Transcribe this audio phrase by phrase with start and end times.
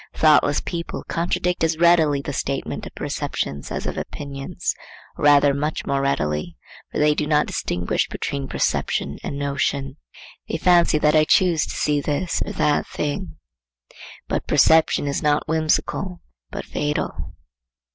[0.15, 4.73] Thoughtless people contradict as readily the statement of perceptions as of opinions,
[5.15, 6.57] or rather much more readily;
[6.91, 9.97] for they do not distinguish between perception and notion.
[10.49, 13.37] They fancy that I choose to see this or that thing.
[14.27, 17.35] But perception is not whimsical, but fatal.